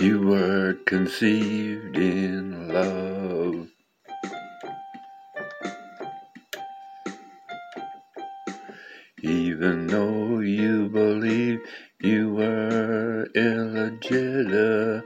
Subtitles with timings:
[0.00, 3.68] You were conceived in love.
[9.22, 11.60] Even though you believe
[12.00, 15.02] you were illegitimate,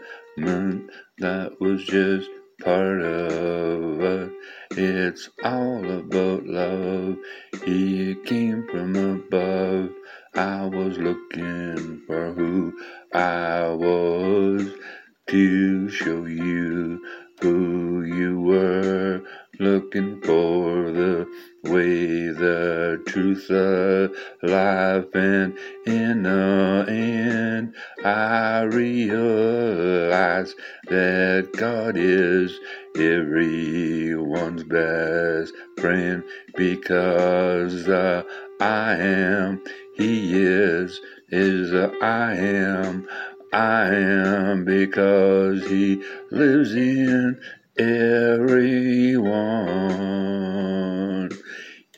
[1.21, 2.29] that was just
[2.61, 4.33] part of it.
[4.73, 7.17] It's all about love.
[7.65, 9.91] He came from above.
[10.35, 12.73] I was looking for who
[13.13, 14.73] I was
[15.29, 17.05] to show you
[17.43, 19.23] who you were.
[19.61, 21.27] Looking for the
[21.65, 24.11] way, the truth, the
[24.43, 30.55] life, and in the end, I realize
[30.89, 32.59] that God is
[32.97, 36.25] everyone's best friend
[36.57, 38.23] because uh,
[38.61, 39.63] I am,
[40.03, 41.73] He is, is
[42.03, 43.07] I am.
[43.53, 47.41] I am because He lives in
[47.79, 49.31] everyone.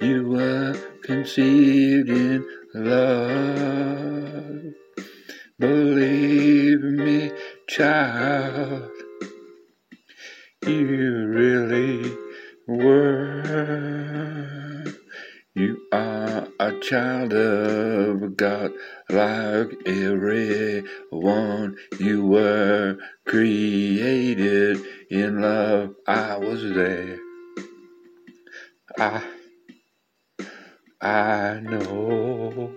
[0.03, 4.75] You were conceived in love.
[5.59, 7.33] Believe me,
[7.69, 8.91] child,
[10.67, 12.15] you really
[12.69, 14.05] were.
[15.57, 17.84] You are a child of
[18.37, 18.73] God,
[19.11, 21.77] like everyone.
[22.01, 24.79] You were created
[25.11, 25.95] in love.
[26.09, 27.19] I was there.
[28.99, 29.23] I,
[31.03, 32.73] I know.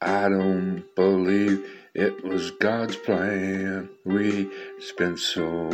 [0.00, 3.90] I don't believe it was God's plan.
[4.04, 4.50] We
[4.80, 5.70] spent so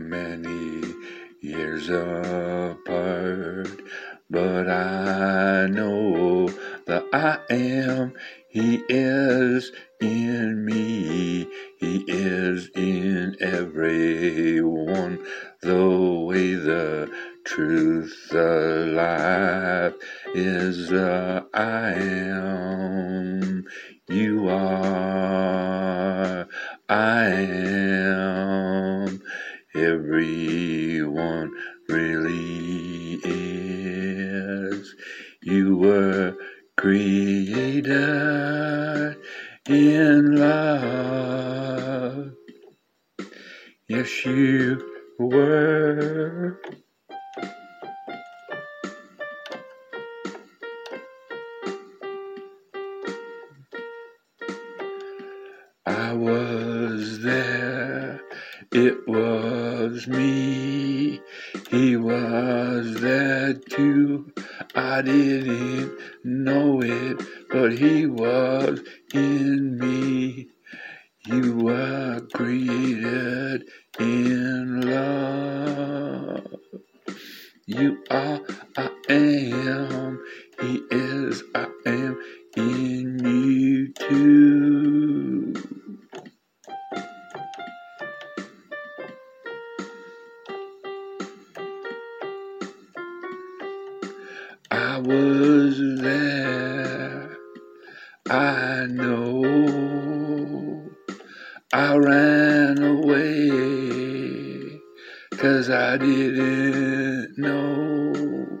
[0.00, 0.82] many
[1.42, 3.80] years apart,
[4.30, 6.48] but I know
[6.86, 8.14] that I am.
[8.48, 11.48] He is in me.
[11.78, 15.24] He is in everyone.
[15.62, 15.90] The
[16.28, 17.12] way, the
[17.44, 19.94] truth, the life
[20.34, 23.57] is uh, I am.
[24.08, 26.48] You are.
[26.88, 29.20] I am.
[29.74, 31.52] Everyone
[31.90, 34.94] really is.
[35.42, 36.34] You were
[36.78, 37.94] created
[39.68, 42.32] in love.
[43.88, 44.80] Yes, you
[45.18, 46.60] were.
[58.72, 61.20] It was me.
[61.70, 64.32] He was there too.
[64.74, 68.80] I didn't know it, but he was
[69.14, 70.48] in me.
[71.26, 73.64] You were created
[73.98, 74.77] in
[94.98, 97.38] I was there.
[98.28, 100.90] I know.
[101.72, 104.80] I ran away
[105.30, 108.60] 'cause I didn't know.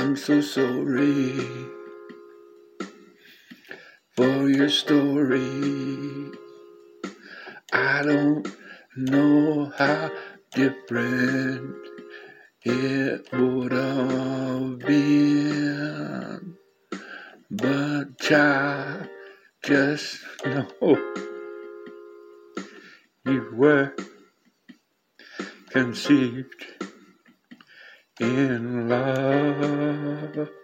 [0.00, 1.40] I'm so sorry
[4.14, 6.30] for your story.
[7.72, 8.46] I don't
[8.96, 10.12] know how
[10.52, 11.74] different
[12.62, 16.56] it would have been,
[17.50, 19.08] but I
[19.64, 20.96] just know
[23.26, 23.96] you were
[25.70, 26.77] conceived
[28.20, 30.57] in love.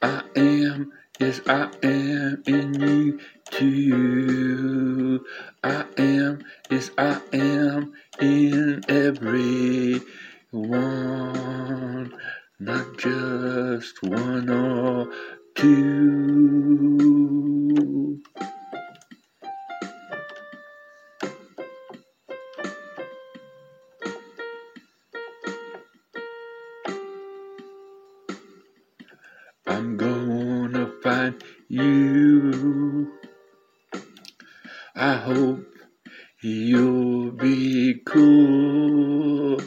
[0.00, 3.18] I am, yes, I am in you
[3.50, 5.26] too.
[5.64, 10.00] I am, yes, I am in every
[10.52, 12.14] one,
[12.60, 15.10] not just one or
[15.56, 17.05] two.
[29.66, 33.12] I'm gonna find you.
[34.94, 35.64] I hope
[36.42, 39.60] you'll be cool.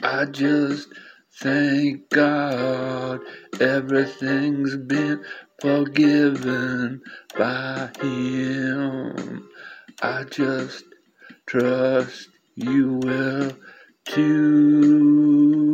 [0.03, 0.89] I just
[1.41, 3.21] Thank God
[3.61, 5.25] everything's been
[5.61, 7.03] forgiven
[7.39, 9.49] by Him.
[10.03, 10.85] I just
[11.47, 13.53] trust you will
[14.07, 15.72] too.